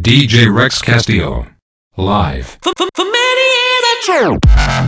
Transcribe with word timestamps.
DJ 0.00 0.46
Rex 0.54 0.80
Castillo. 0.80 1.48
Live. 1.96 2.56
For, 2.62 2.72
for, 2.76 2.86
for 2.94 3.04
many 3.04 3.10
years 3.10 3.84
I 3.84 4.87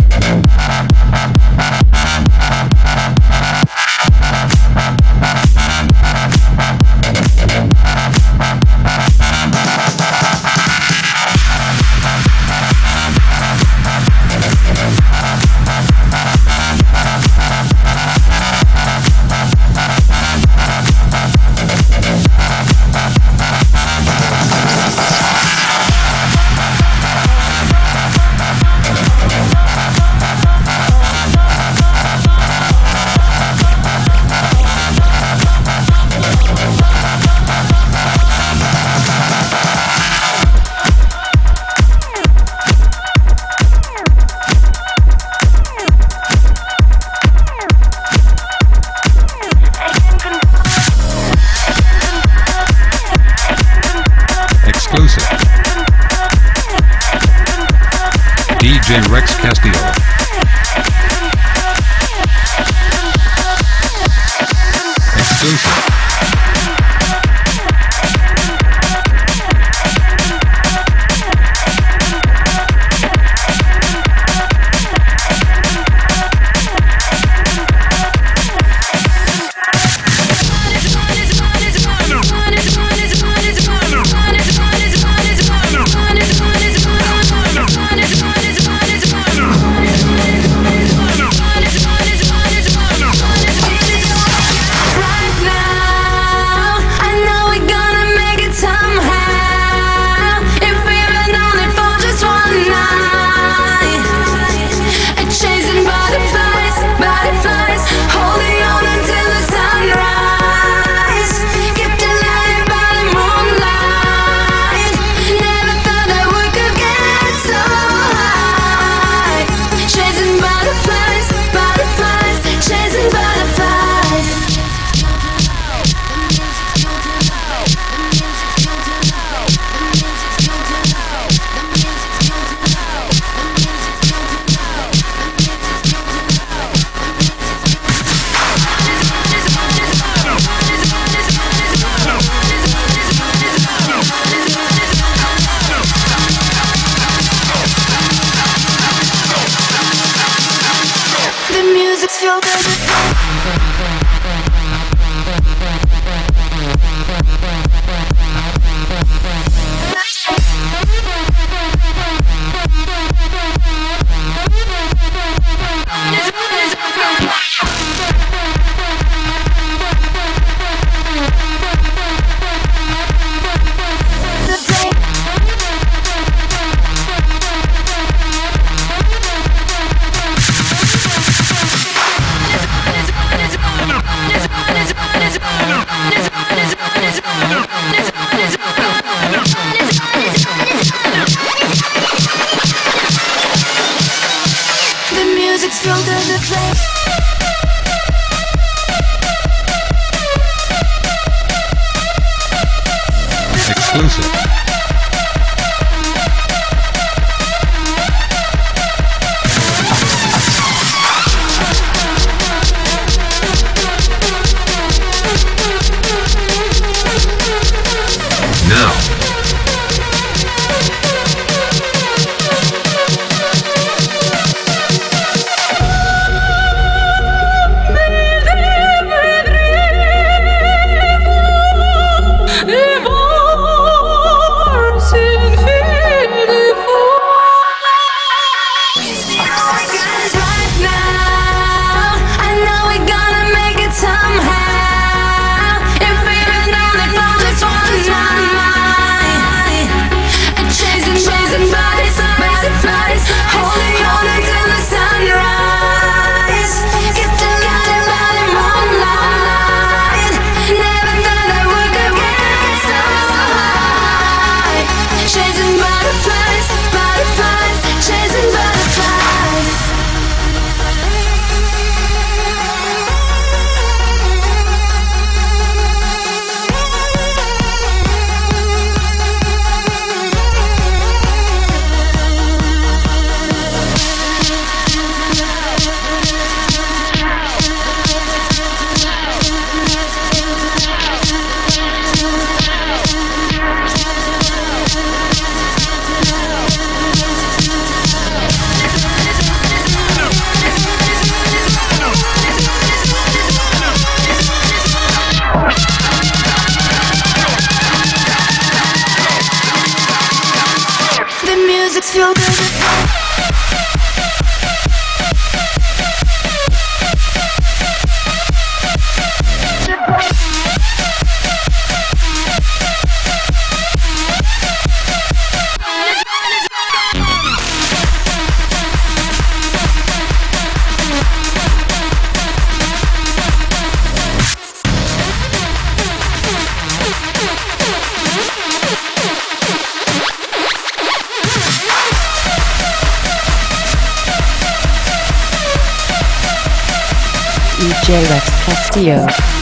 DJ 348.11 348.29
Rex 348.29 348.49
Castillo. 348.65 349.60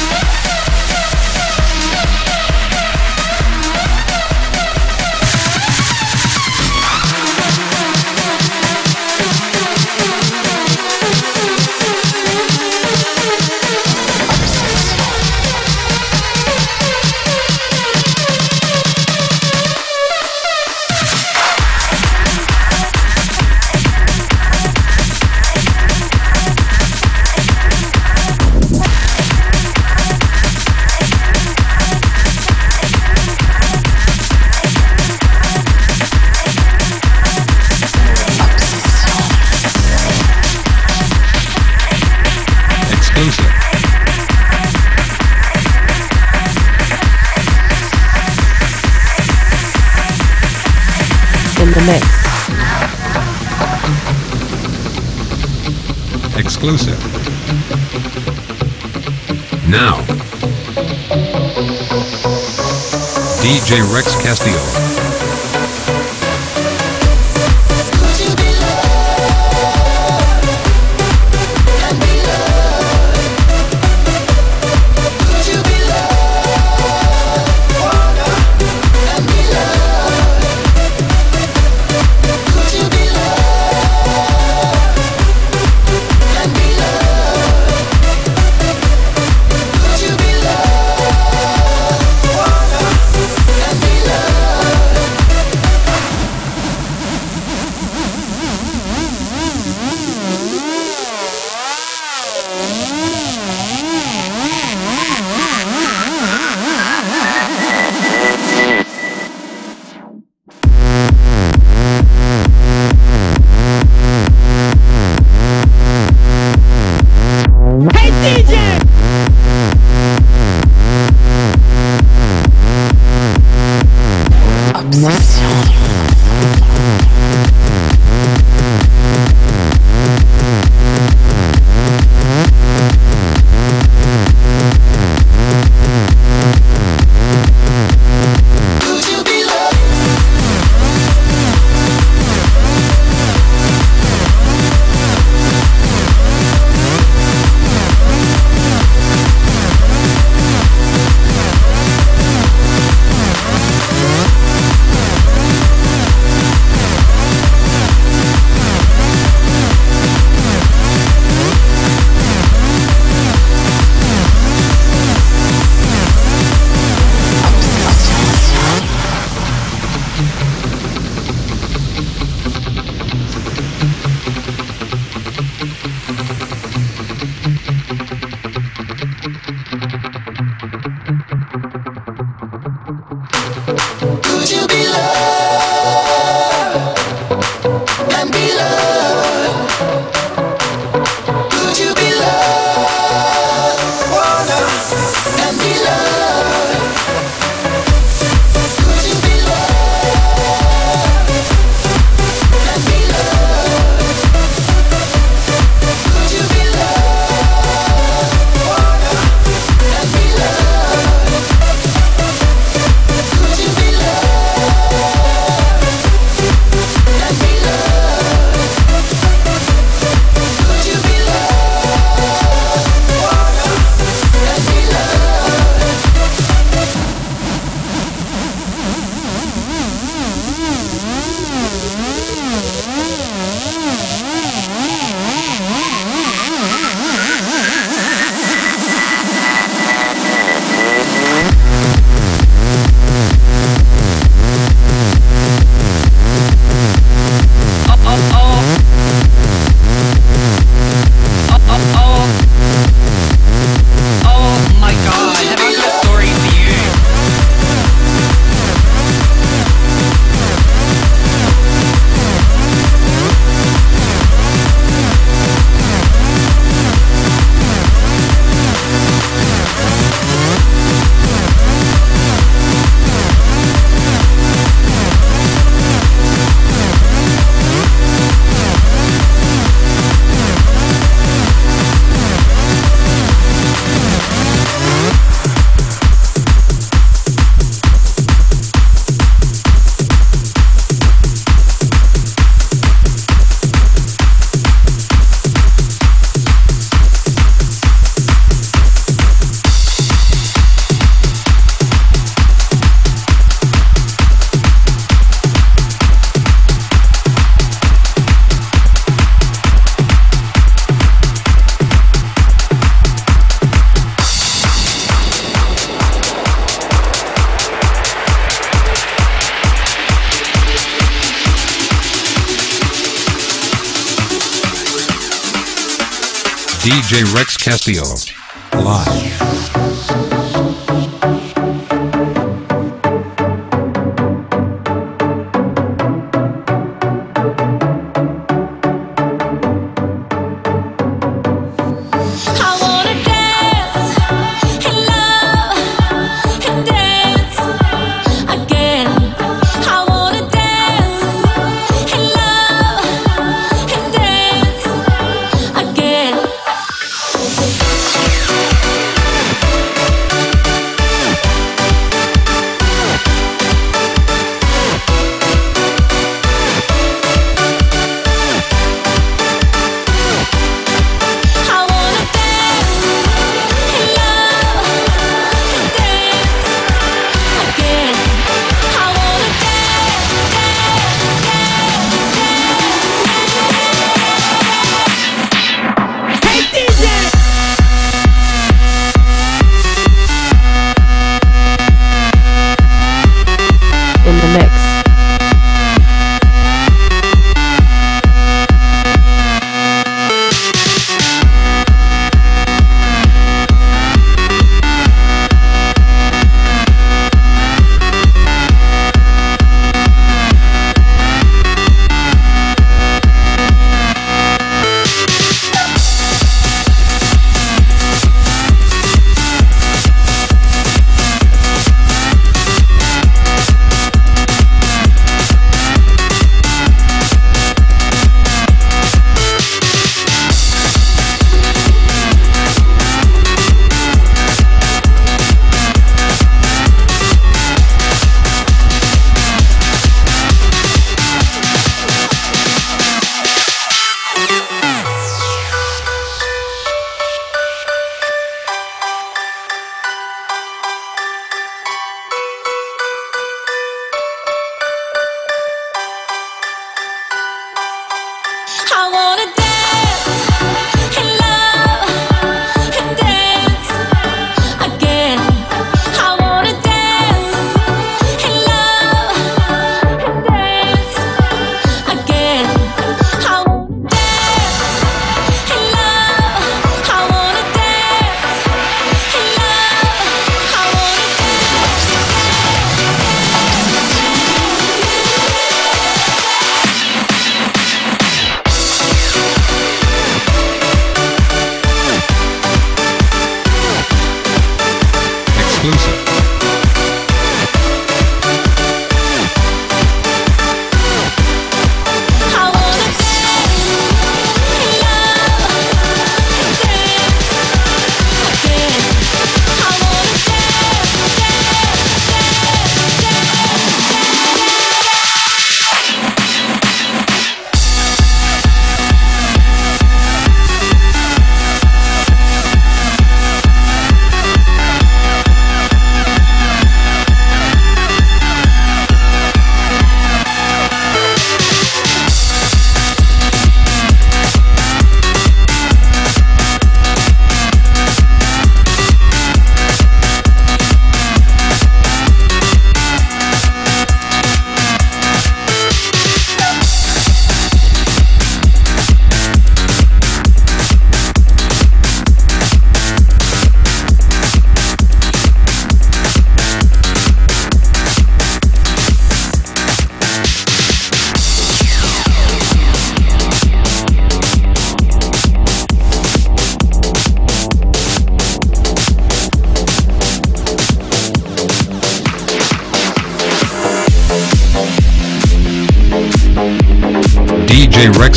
DJ 327.10 327.24
Rex 327.34 327.58
Castillo. 327.58 328.39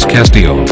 Castillo. 0.00 0.71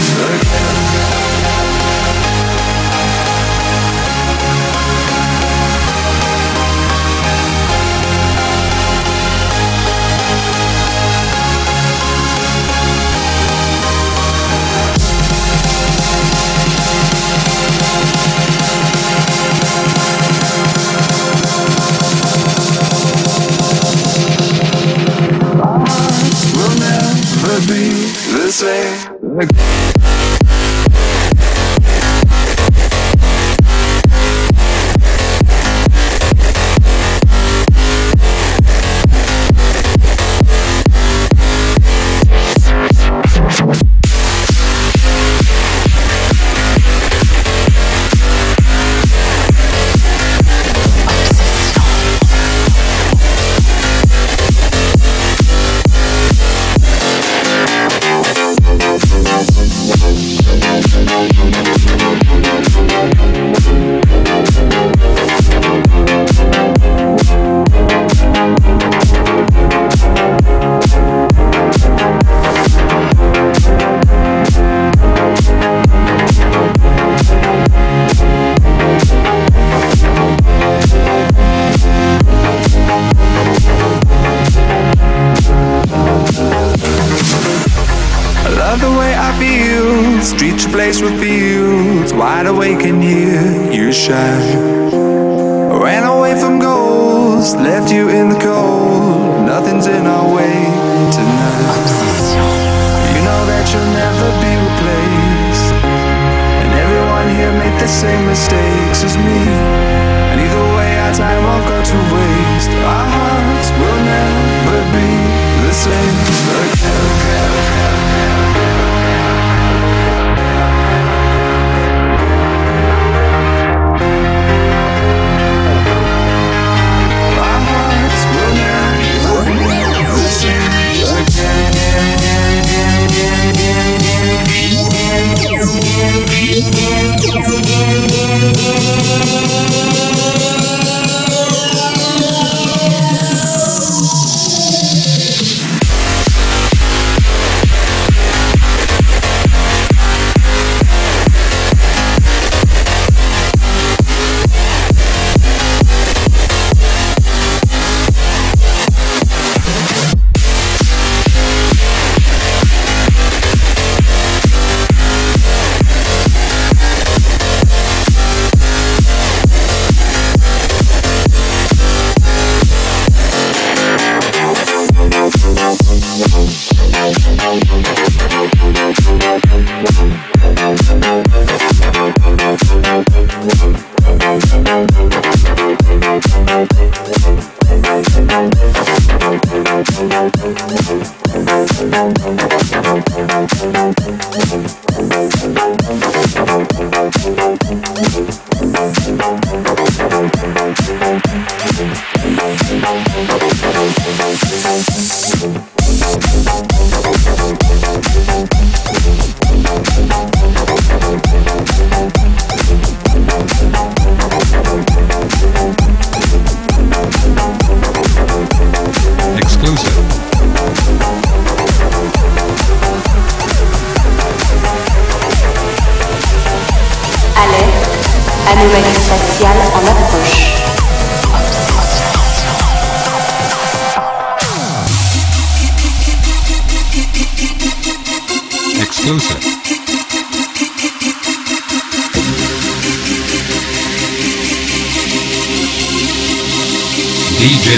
mistakes 108.31 108.80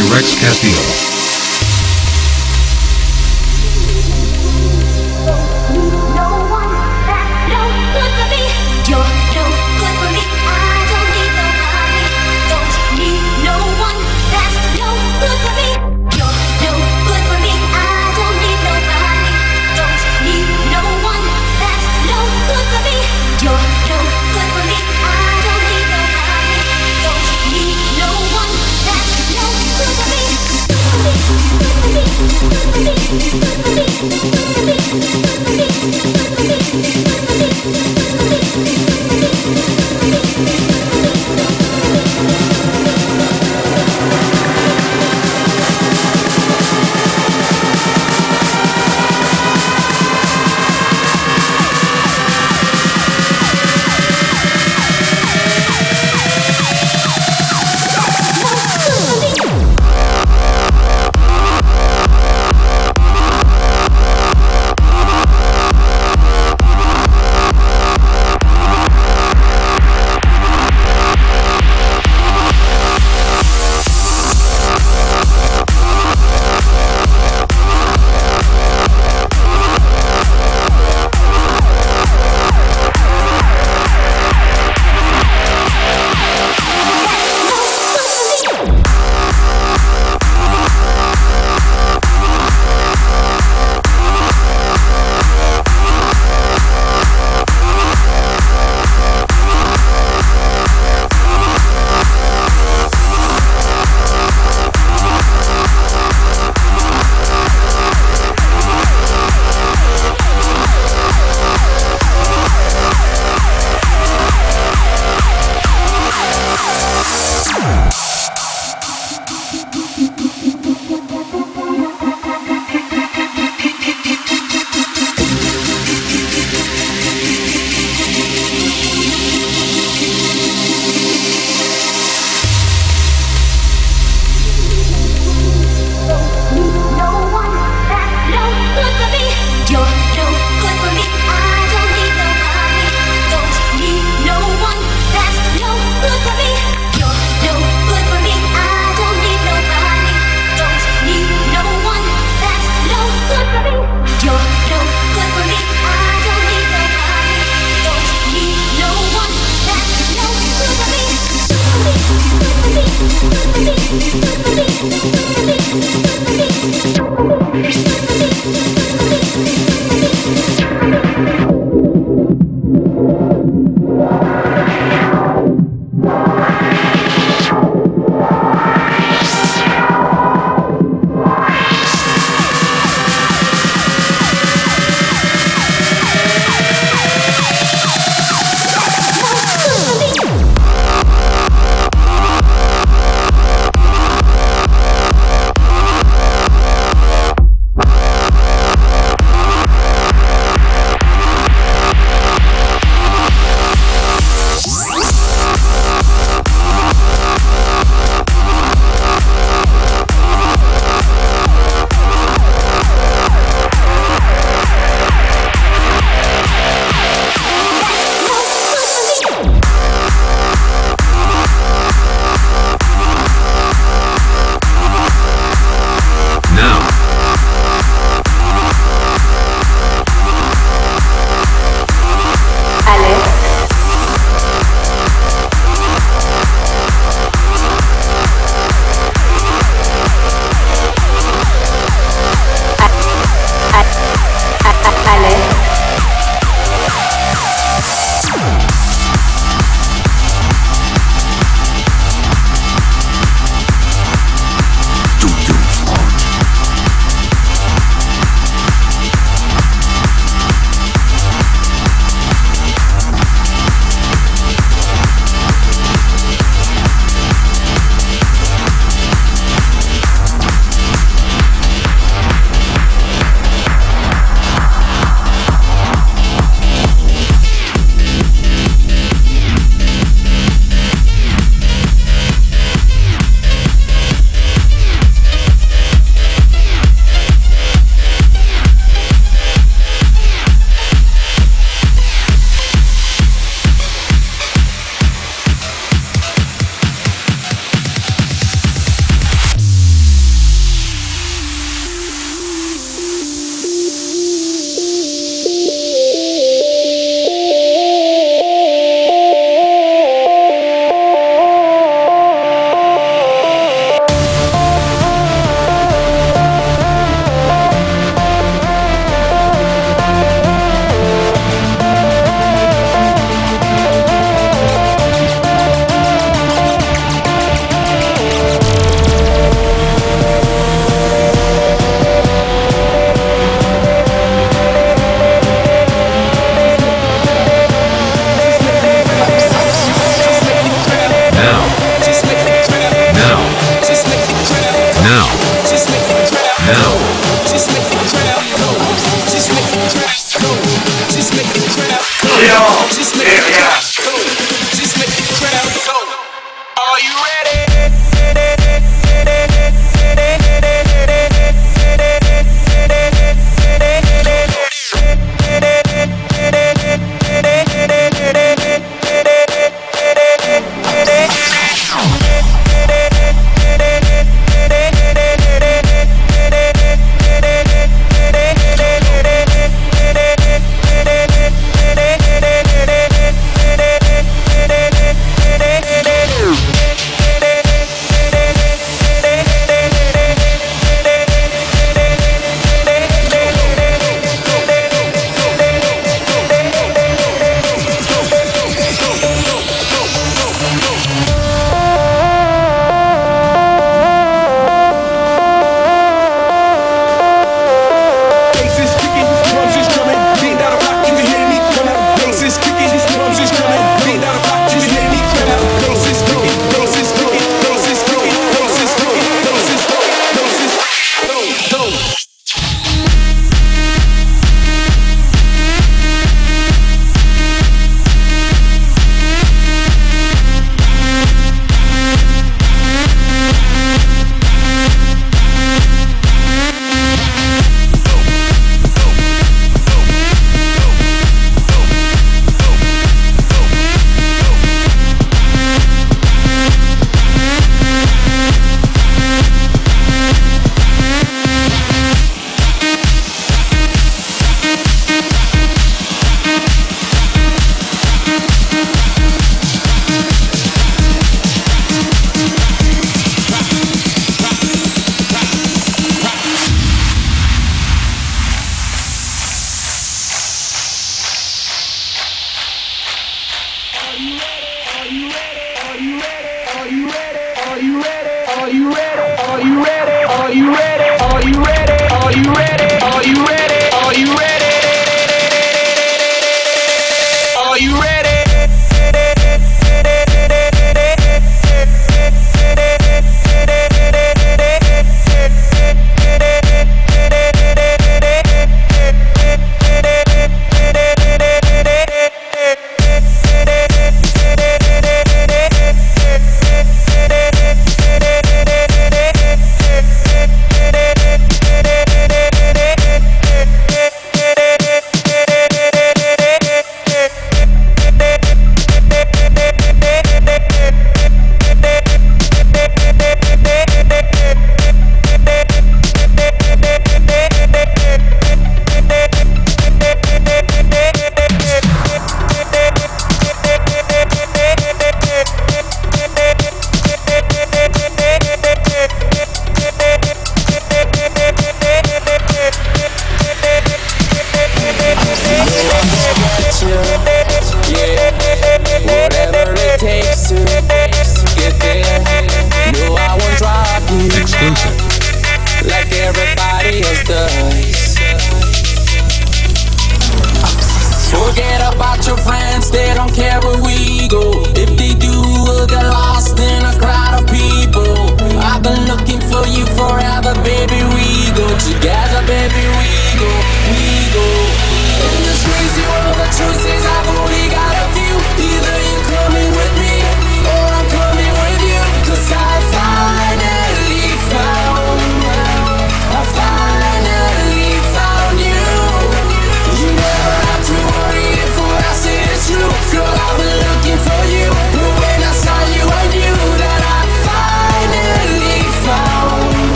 Rex 0.00 0.34
Castillo. 0.40 1.11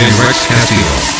DJ 0.00 0.18
Rex 0.24 0.46
Castillo. 0.46 1.19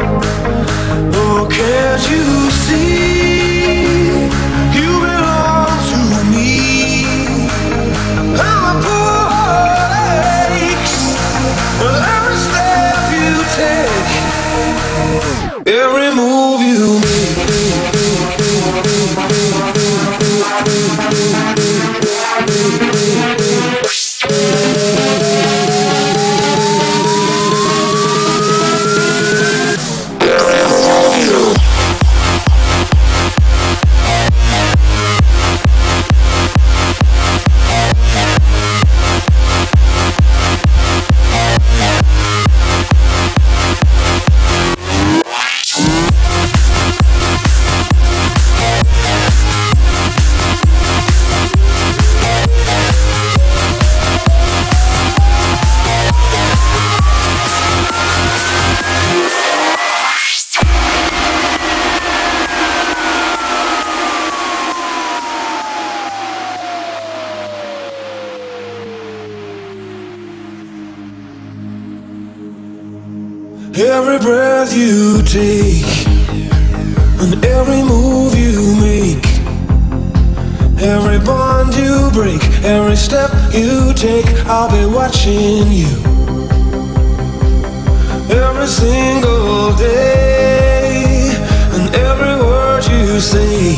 Can't 1.49 2.09
you 2.11 2.51
see? 2.51 3.40
Step 83.01 83.31
you 83.51 83.93
take, 83.95 84.29
I'll 84.45 84.69
be 84.69 84.85
watching 84.85 85.65
you. 85.71 85.91
Every 88.29 88.67
single 88.67 89.73
day, 89.75 91.33
and 91.75 91.85
every 91.95 92.35
word 92.45 92.83
you 92.93 93.19
say, 93.19 93.75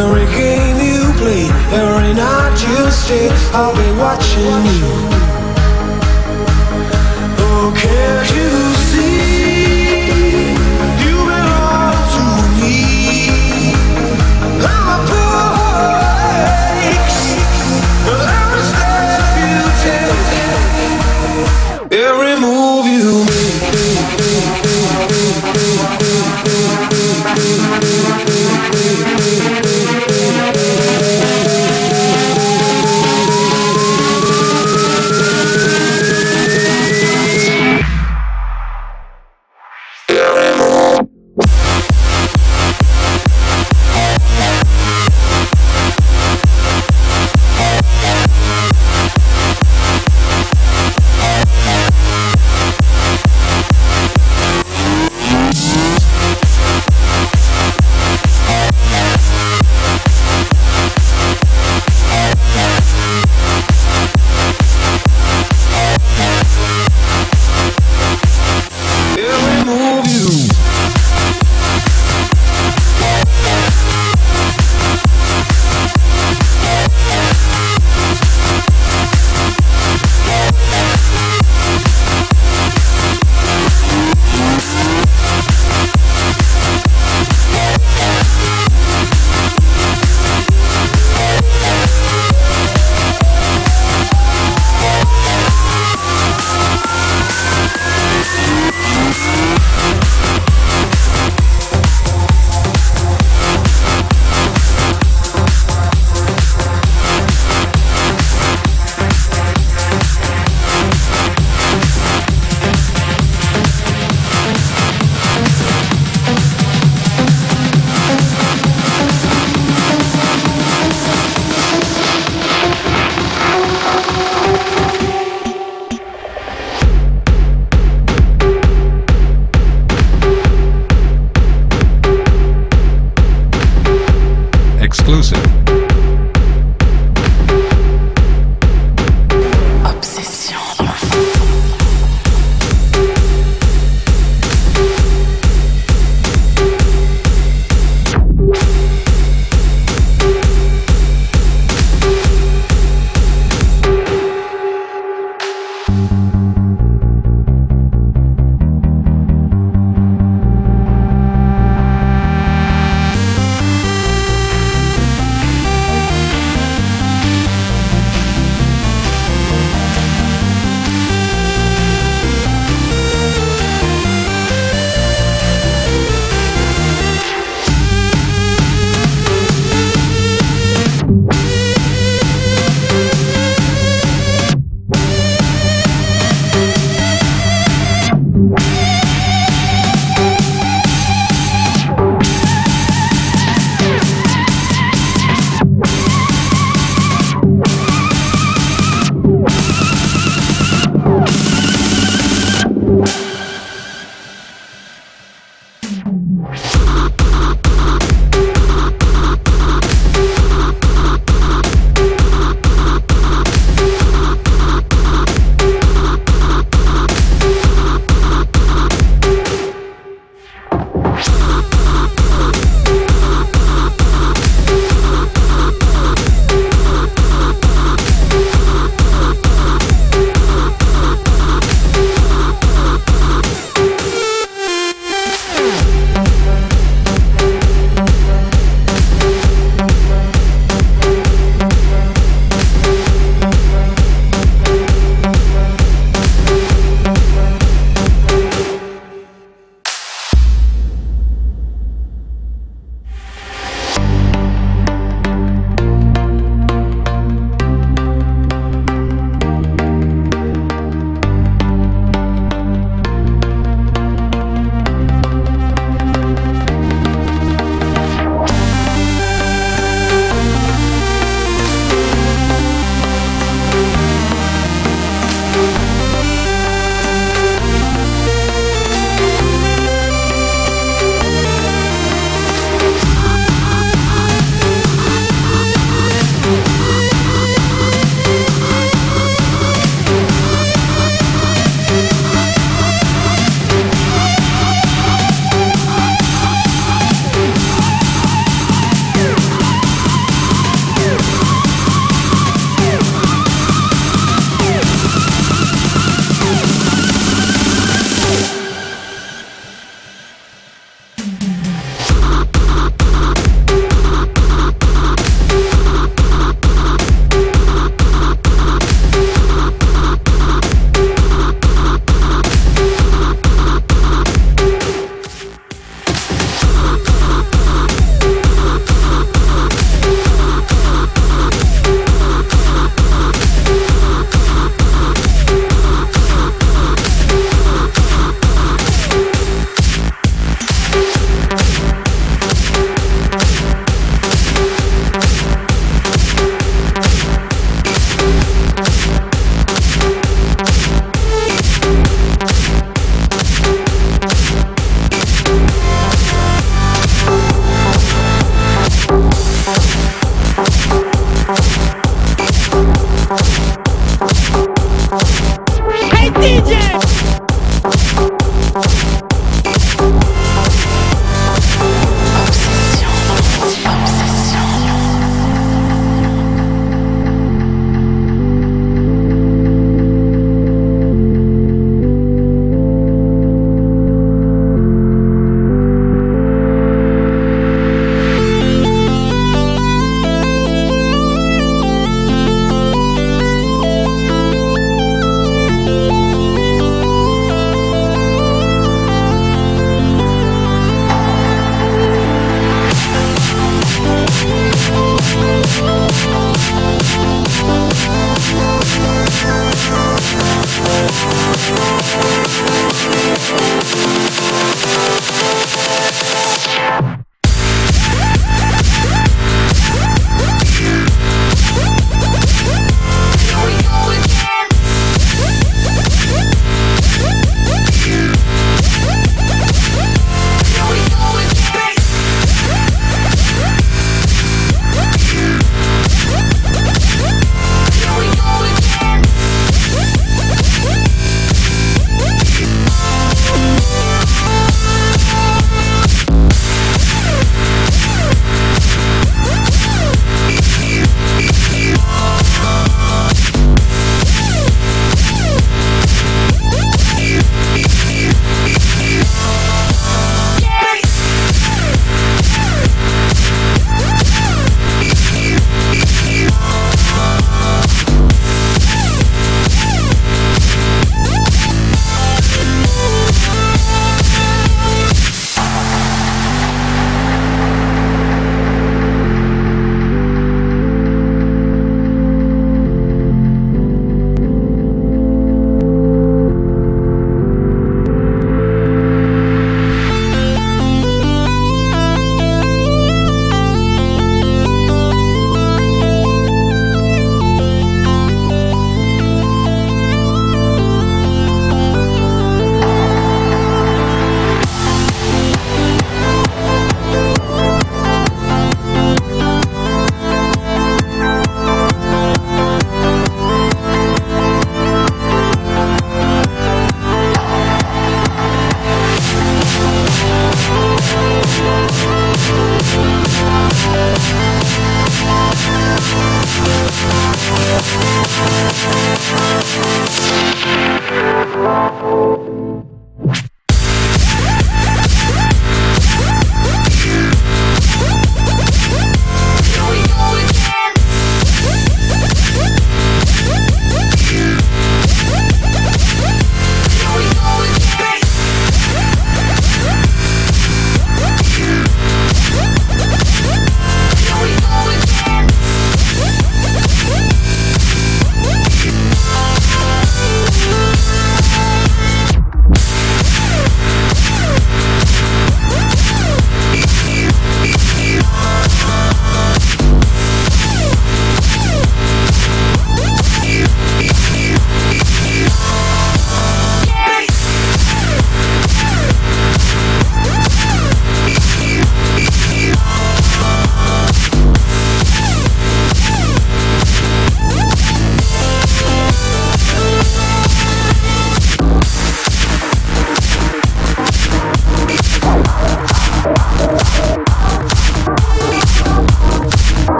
every 0.00 0.26
game 0.38 0.78
you 0.90 1.02
play, 1.20 1.44
every 1.80 2.12
night 2.24 2.56
you 2.66 2.90
stay, 2.90 3.28
I'll 3.58 3.74
be 3.82 3.90
watching 4.04 4.60
you. 4.78 4.92
Oh, 7.46 7.72
can't 7.82 8.28
you 8.36 8.43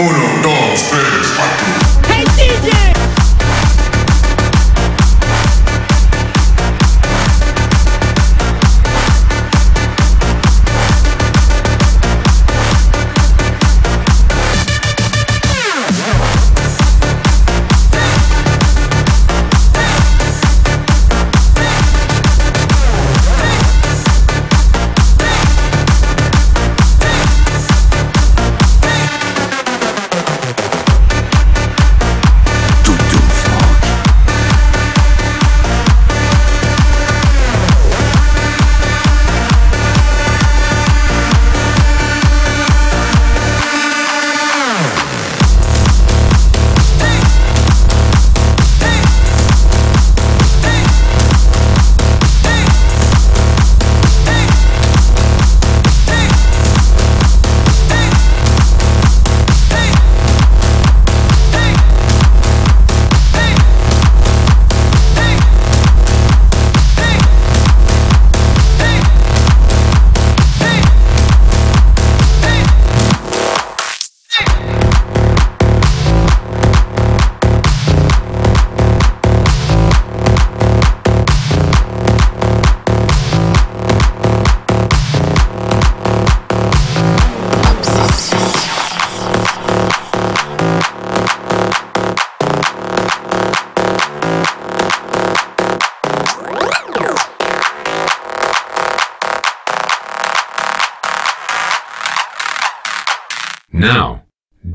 Uno, 0.00 0.40
dos, 0.42 0.88
tres. 0.88 1.09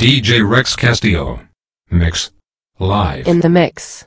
DJ 0.05 0.47
Rex 0.47 0.75
Castillo. 0.75 1.39
Mix. 1.89 2.29
Live. 2.77 3.27
In 3.27 3.39
the 3.39 3.49
mix. 3.49 4.05